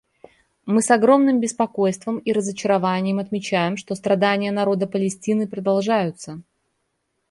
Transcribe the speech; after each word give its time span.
Мы 0.65 0.81
с 0.81 0.89
огромным 0.89 1.39
беспокойством 1.39 2.17
и 2.17 2.31
разочарованием 2.33 3.19
отмечаем, 3.19 3.77
что 3.77 3.93
страдания 3.93 4.51
народа 4.51 4.87
Палестины 4.87 5.47
продолжаются. 5.47 6.41